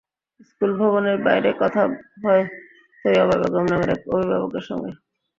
School 0.45 0.71
ভবনের 0.79 1.17
বাইরে 1.25 1.49
কথা 1.61 1.81
হয় 2.23 2.43
তৈয়বা 3.05 3.35
বেগম 3.41 3.65
নামের 3.65 3.89
এক 3.89 4.01
অভিভাবকের 4.13 4.63
সঙ্গে। 4.69 4.91